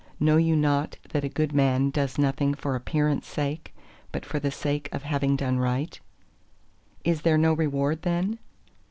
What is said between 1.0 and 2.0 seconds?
that a good man